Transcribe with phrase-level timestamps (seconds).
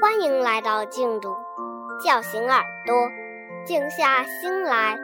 [0.00, 1.36] 欢迎来到静读，
[2.04, 2.94] 叫醒耳朵，
[3.64, 4.98] 静下心来，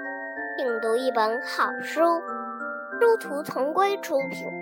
[0.56, 2.20] 品读一本好书。
[3.00, 4.59] 殊途同归出品。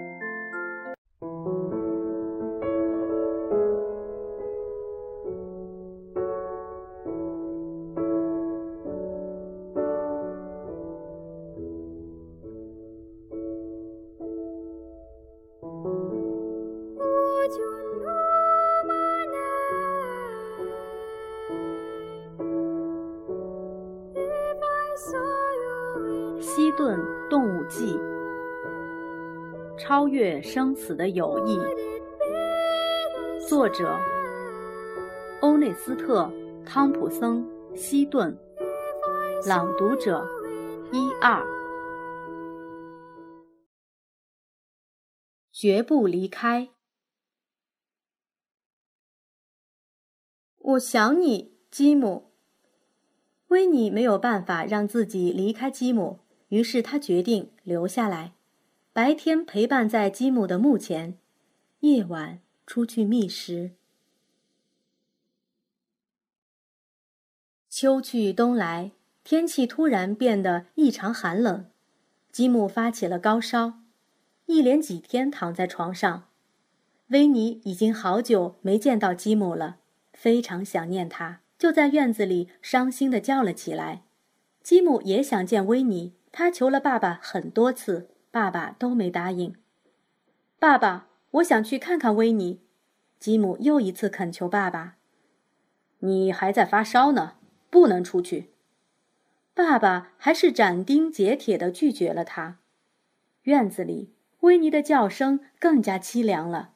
[26.78, 26.96] 顿
[27.28, 27.98] 动物记，
[29.76, 31.58] 超越生死的友谊。
[33.48, 33.98] 作者：
[35.40, 36.22] 欧内斯特·
[36.64, 37.44] 汤普森·
[37.76, 38.38] 西顿。
[39.44, 40.24] 朗读者：
[40.92, 41.44] 一二。
[45.50, 46.68] 绝不离开。
[50.58, 52.30] 我想你，吉姆。
[53.48, 58.32] 维尼没有办法让自己离开吉姆，于是他决定留下来，
[58.92, 61.18] 白天陪伴在吉姆的墓前，
[61.80, 63.72] 夜晚出去觅食。
[67.68, 71.66] 秋去冬来，天气突然变得异常寒冷，
[72.32, 73.80] 吉姆发起了高烧，
[74.46, 76.28] 一连几天躺在床上。
[77.08, 79.78] 维尼已经好久没见到吉姆了。
[80.12, 84.02] 非常想念他，就在院子里伤心地叫了起来。
[84.62, 89.56] 吉姆也想见维尼，他求了爸爸很多次，爸爸都没答应。
[90.58, 92.60] 爸爸，我想去看看威尼。
[93.18, 94.96] 吉姆又一次恳求爸爸
[96.00, 97.34] ：“你还在发烧呢，
[97.68, 98.52] 不能出去。”
[99.54, 102.58] 爸爸还是斩钉截铁地拒绝了他。
[103.42, 106.74] 院子里，维尼的叫声更加凄凉了。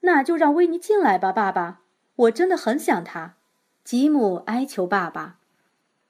[0.00, 1.82] 那就让维尼进来吧，爸爸。
[2.16, 3.36] 我真的很想他，
[3.84, 5.38] 吉姆哀求爸爸，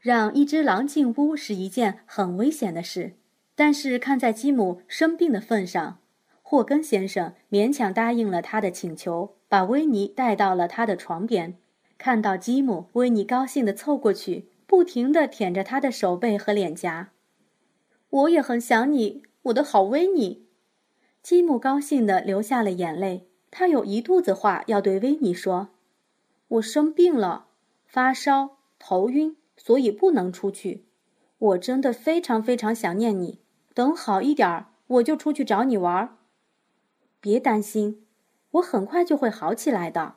[0.05, 3.15] 让一只狼进屋是一件很危险的事。
[3.55, 5.97] 但是看在吉姆生病的份上，
[6.43, 11.57] 霍根先生勉强答应了他的请求，把维尼带到了他的床边。
[11.97, 17.13] 看到吉姆，维尼高兴地凑过去，不停地舔着他的手背和脸颊。
[18.11, 20.45] 我也很想你，我的好维尼。
[21.23, 25.71] 吉姆高兴地流下了眼泪，他有一肚子话要对维尼说。
[26.49, 27.47] 我生病了，
[27.87, 29.35] 发烧、头晕，
[29.65, 30.85] 所以不能出去。
[31.39, 33.41] 我真的非常非常想念你。
[33.73, 36.19] 等好一点儿，我就出去找你玩儿。
[37.19, 38.05] 别担心，
[38.51, 40.17] 我很快就会好起来的。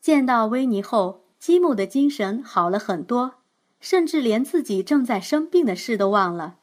[0.00, 3.36] 见到维尼后，吉姆的精神好了很多，
[3.78, 6.56] 甚至连自己正在生病的事都忘了。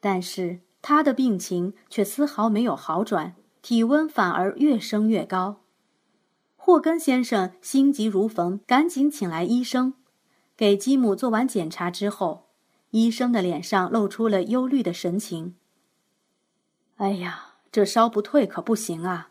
[0.00, 5.62] 但是他的病情却丝毫没有好转，体温反而越升越高。
[6.56, 9.94] 霍根先生心急如焚，赶紧请来医生，
[10.56, 12.48] 给吉姆做完检查之后，
[12.90, 15.54] 医生的脸上露出了忧虑的神情。
[16.96, 19.30] 哎呀，这烧不退可不行啊！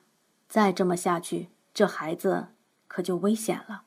[0.50, 2.48] 再这么下去，这孩子
[2.88, 3.84] 可就危险了。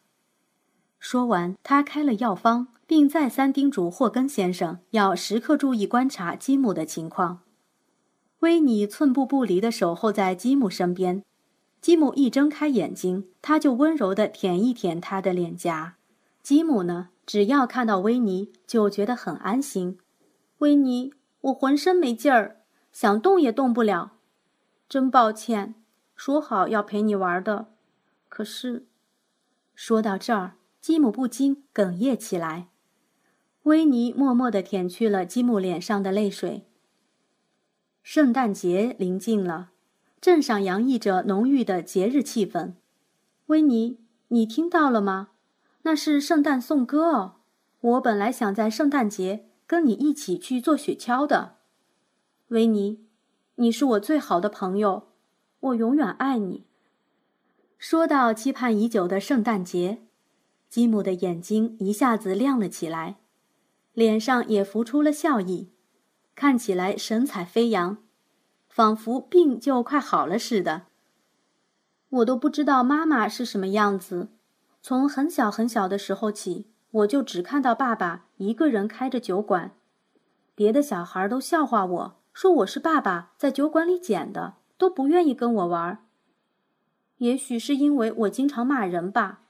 [0.98, 7.40] 说完，他开了药方，并再三叮嘱霍根先生要时刻注意观察吉姆的情况。
[8.38, 11.22] 威尼寸步不离地守候在吉姆身边。
[11.82, 15.96] 吉姆一睁开眼睛，他就温柔地舔一舔他的脸颊。
[16.44, 19.96] 吉姆呢，只要看到维尼，就觉得很安心。
[20.58, 22.60] 维尼，我浑身没劲儿，
[22.92, 24.18] 想动也动不了，
[24.86, 25.74] 真抱歉。
[26.14, 27.68] 说好要陪你玩的，
[28.28, 28.86] 可是，
[29.74, 32.68] 说到这儿，吉姆不禁哽咽起来。
[33.62, 36.66] 维尼默默地舔去了吉姆脸上的泪水。
[38.02, 39.70] 圣诞节临近了。
[40.20, 42.74] 镇上洋溢着浓郁的节日气氛，
[43.46, 45.30] 维尼，你听到了吗？
[45.84, 47.36] 那是圣诞颂歌哦。
[47.80, 51.56] 我本来想在圣诞节跟你一起去做雪橇的，
[52.48, 53.06] 维尼，
[53.56, 55.08] 你是我最好的朋友，
[55.60, 56.64] 我永远爱你。
[57.78, 60.02] 说到期盼已久的圣诞节，
[60.68, 63.16] 吉姆的眼睛一下子亮了起来，
[63.92, 65.70] 脸上也浮出了笑意，
[66.34, 67.98] 看起来神采飞扬。
[68.66, 70.86] 仿佛病就快好了似的。
[72.08, 74.30] 我都不知道妈妈是什么样子。
[74.86, 79.70] 从很小很小的时候起，我就只看到爸爸一个人开着酒馆，
[80.54, 86.04] 别的小孩都笑话我说我是爸爸在酒馆里捡的，都不愿意跟我玩。
[87.16, 89.44] 也许是因为我经常骂人吧。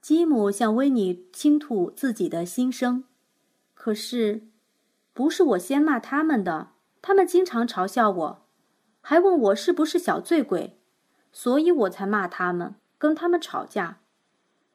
[0.00, 3.04] 吉姆向维尼倾吐自己的心声，
[3.74, 4.48] 可是，
[5.12, 6.68] 不是我先骂他们的。
[7.02, 8.46] 他们经常嘲笑我，
[9.02, 10.80] 还问我是不是小醉鬼，
[11.30, 13.98] 所以我才骂他们，跟他们吵架，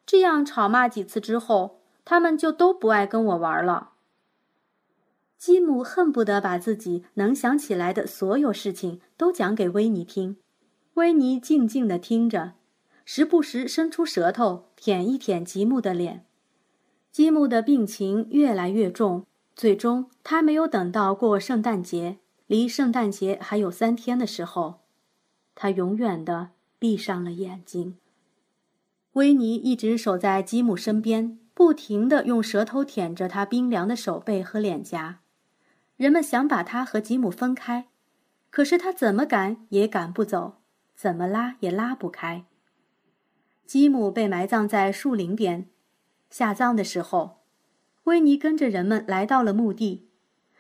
[0.10, 3.92] 这样吵骂几次之后，他们就都不爱跟我玩了。
[5.38, 10.38] 吉姆恨不得把自己能想起来的所有事情都讲给维尼听，
[10.96, 12.54] 维尼静静地听着，
[13.06, 16.26] 时不时伸出舌头舔一舔吉姆的脸。
[17.12, 22.18] 吉姆的病情越来越重，最终他没有等到过圣诞节，
[22.48, 24.80] 离圣诞节还有三天的时候，
[25.54, 26.50] 他永远的。
[26.80, 27.98] 闭上了眼睛。
[29.20, 35.20] 维尼一直守在吉姆身边，不停地用舌头舔着他冰凉的手背和脸颊。
[35.98, 37.90] 人们想把他和吉姆分开，
[38.50, 40.62] 可是他怎么赶也赶不走，
[40.96, 42.46] 怎么拉也拉不开。
[43.66, 45.68] 吉姆被埋葬在树林边，
[46.30, 47.42] 下葬的时候，
[48.06, 50.08] 维尼跟着人们来到了墓地，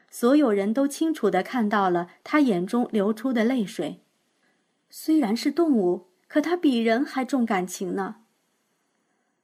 [0.10, 4.04] 所有人都清楚地看到了他眼中流出的泪水。
[4.90, 6.10] 虽然是动物。
[6.28, 8.18] 可他比人还重感情呢。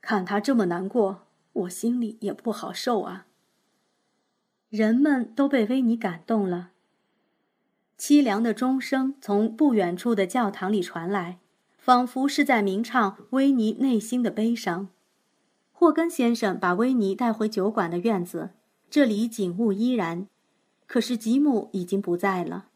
[0.06, 1.24] 看他这么难过，
[1.54, 3.26] 我心里也不好受啊。
[4.70, 6.70] 人们都被维尼感动了。
[7.98, 11.40] 凄凉的钟声从不远处的教堂里传来，
[11.80, 14.90] 仿佛是在鸣唱维尼内心的悲伤。
[15.72, 18.52] 霍根先生把维尼带回酒馆的院子，
[18.92, 20.28] 这里景物依然，
[20.86, 22.68] 可是吉姆已经不在了。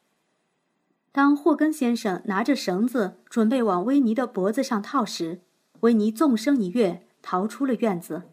[1.12, 5.42] 当霍根先生拿着绳子准备往维尼的脖子上套时，
[5.82, 8.24] 维尼纵身一跃，逃出了院子。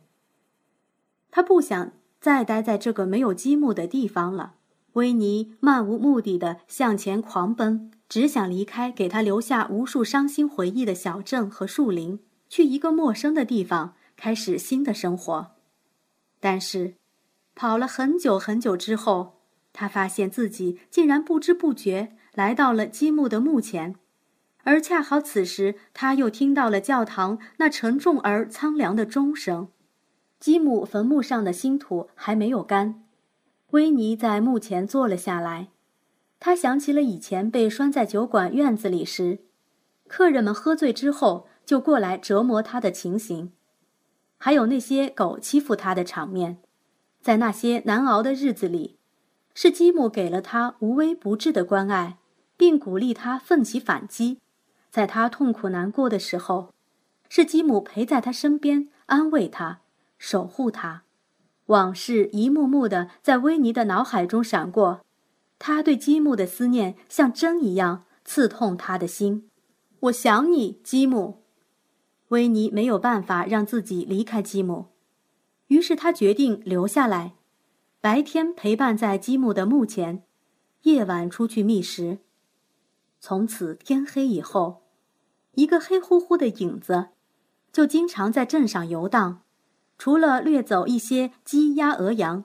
[1.30, 4.54] 他不想再待在这个没有积木的地方了。
[4.94, 15.52] 维尼漫无目的地向前狂奔，只想离开给他留下无数伤心回忆的小镇和树林，去一个陌生的地方开始新的生活。
[16.40, 16.94] 但是，
[17.54, 19.40] 跑了很久很久之后，
[19.74, 22.16] 他发现自己竟然不知不觉。
[22.32, 23.96] 来到了积木的墓前，
[24.66, 29.68] 而恰好此时，他又听到了教堂那沉重而苍凉的钟声。
[30.40, 33.04] 吉姆坟墓上的新土还没有干，
[33.70, 35.68] 维尼在墓前坐了下来。
[36.40, 39.38] 他想起了以前被拴在酒馆院子里时，
[40.08, 43.52] 客人们喝醉之后就过来折磨他的情形，
[44.36, 46.58] 还有那些狗欺负他的场面。
[47.22, 48.98] 在那些难熬的日子里，
[49.54, 52.18] 是吉姆给了他无微不至的关爱。
[52.58, 54.40] 并鼓励他奋起反击，
[54.90, 56.72] 在他痛苦难过的时候，
[57.28, 59.80] 是吉姆陪在他身边安慰他、
[60.18, 61.02] 守护他。
[61.66, 65.00] 往事一幕幕的在维尼的脑海中闪过，
[65.58, 69.50] 他对吉姆的思念像针一样刺痛他的心。
[70.00, 71.42] 我想你，吉姆。
[72.28, 74.86] 维尼没有办法让自己离开吉姆，
[75.68, 77.34] 于是他决定留下来，
[78.00, 80.22] 白天陪伴在吉姆的墓前，
[80.82, 82.18] 夜晚出去觅食。
[83.20, 84.82] 从此天黑以后，
[85.52, 87.08] 一个黑乎乎的影子，
[87.72, 89.42] 就经常在镇上游荡。
[89.98, 92.44] 除了掠走一些鸡、鸭、鹅、羊，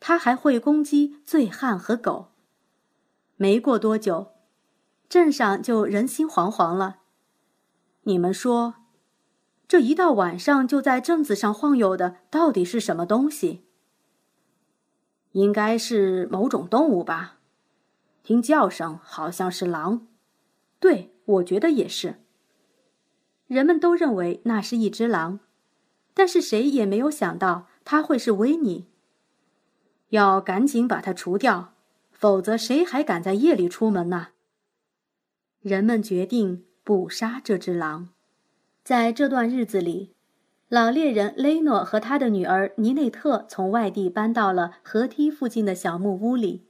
[0.00, 2.32] 他还会攻击醉汉和狗。
[3.36, 4.32] 没过多久，
[5.08, 6.96] 镇上就人心惶惶了。
[8.02, 8.74] 你们说，
[9.68, 13.64] 这一到晚上就在镇子上晃悠的，到底是什么东西？
[15.32, 17.38] 应该是某种动物吧。
[18.24, 20.06] 听叫声，好像是狼。
[20.80, 22.14] 对，我觉得也是。
[23.46, 25.40] 人们都认为那是一只狼，
[26.14, 28.86] 但是谁也没有想到它会是维尼。
[30.08, 31.74] 要赶紧把它除掉，
[32.10, 34.28] 否则谁还敢在夜里出门呢？
[35.60, 38.08] 人们决定捕杀这只狼。
[38.82, 40.14] 在这段日子里，
[40.70, 46.64] 老猎人雷诺和他的女儿尼内特从外地搬到了河堤附近的小木屋里。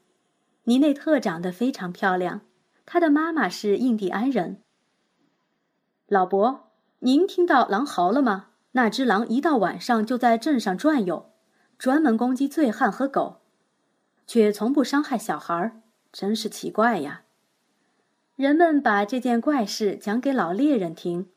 [0.64, 2.40] 尼内特长得非常漂亮，
[2.86, 4.62] 她的妈妈是印第安人。
[6.06, 8.48] 老伯，您听到狼嚎了吗？
[8.72, 11.30] 那只狼一到晚上就在镇上转悠，
[11.78, 13.42] 专门攻击醉汉和狗，
[14.26, 15.80] 却从不伤害小孩，
[16.10, 17.22] 真是奇怪呀！
[18.34, 21.28] 人们把这件怪事讲给老猎人听，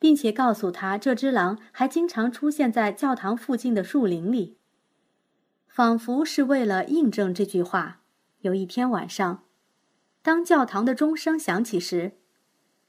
[0.00, 4.58] 并且告诉他，这只狼还经常出现在教堂附近的树林里，
[5.68, 8.01] 仿佛是为了印证这句话。
[8.42, 9.44] 有一天晚上，
[10.20, 12.18] 当教堂的钟声响起时，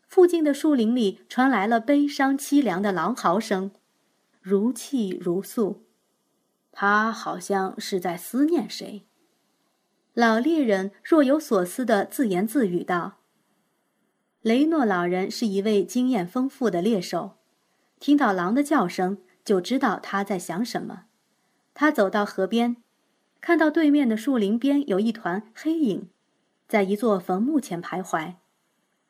[0.07, 3.71] 附近的树林里传来了悲伤凄凉的狼嚎声，
[4.41, 5.85] 如泣如诉。
[6.71, 9.05] 他好像是在思念谁。
[10.15, 13.19] 老猎人若有所思地自言自语道
[14.41, 17.37] ：“雷诺老人是一位经验丰富的猎手，
[17.99, 21.05] 听到狼的叫声就知道他在想什么。
[21.75, 22.77] 他走到河边。”
[23.43, 26.07] 看到对面的树林边有一团黑影，
[26.65, 28.35] 在一座坟墓前徘徊，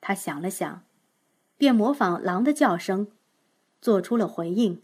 [0.01, 0.81] 他想了想，
[1.55, 3.09] 便模仿狼的叫声，
[3.79, 4.81] 做出了回应。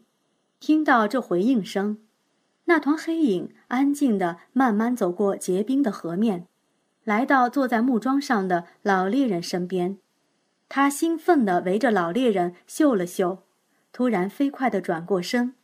[0.60, 1.98] 听到这回应声，
[2.66, 6.46] 那团黑影安静地慢慢走过结冰的河面，
[7.04, 9.98] 来到坐在木桩上的老猎人身边。
[10.68, 13.46] 他兴奋地围着老猎人嗅了嗅，
[13.92, 15.56] 突然飞快地转过身，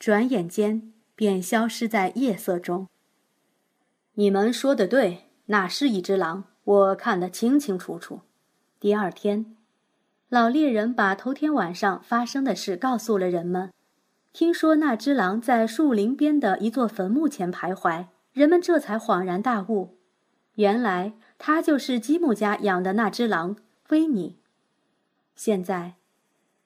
[0.00, 2.88] 转眼间便消失在夜色中。
[4.14, 8.20] 你们说的对，那是一只狼，我看得清清楚楚。
[8.78, 9.56] 第二天，
[10.28, 13.70] 老猎人把头天晚上发生的事告诉了人们。
[14.34, 19.96] 听说那只狼在树林边的一座坟墓前徘徊，人们这才恍然大悟，
[20.56, 23.56] 原来他就是吉姆家养的那只狼
[23.88, 24.36] 维尼。
[25.34, 25.94] 现在，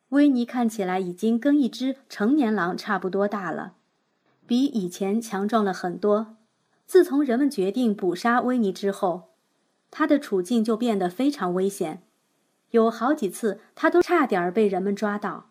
[0.09, 3.75] 维尼看起来已经跟一只成年狼差不多大了，
[4.49, 6.36] 比以前强壮了很多。
[6.87, 9.35] 自从人们决定捕杀维尼之后，
[9.90, 12.02] 他的处境就变得非常危险，
[12.71, 15.50] 有好几次他都差点被人们抓到。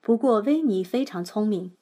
[0.00, 1.72] 不过，维尼非常聪明，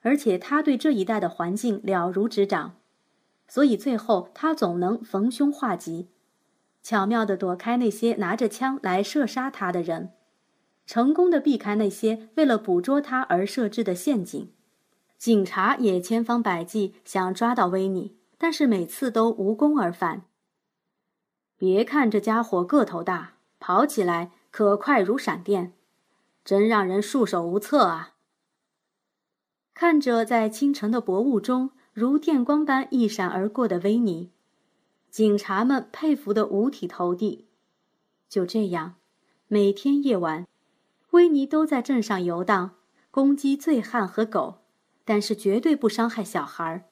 [0.00, 2.74] 而且他对这一带的环境了如指掌，
[3.46, 6.08] 所以最后他总能逢凶化吉，
[6.82, 10.10] 巧妙地躲开那些拿着枪来射杀他的人，
[10.84, 14.50] 成功地避开那些为了捕捉他而设置的陷阱。
[15.16, 20.24] 警察也千方百计想抓到维尼，但是每次都无功而返。
[21.56, 25.74] 别看这家伙个头大，跑起来可快如闪电。
[26.44, 28.14] 真让人束手无策啊！
[29.72, 34.32] 看着在清晨的薄雾中如电光般一闪而过的维尼，
[35.08, 37.46] 警察们佩服得五体投地。
[38.28, 38.96] 就这样，
[39.46, 40.48] 每天夜晚，
[41.12, 42.72] 维尼都在镇上游荡，
[43.12, 44.62] 攻击醉汉和狗，
[45.04, 46.88] 但是绝对不伤害小孩。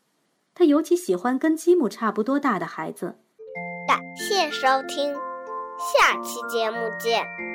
[0.55, 3.19] 他尤其喜欢跟吉姆差不多大的孩子。
[3.89, 5.15] 感谢收听，
[5.79, 7.50] 下期节目见。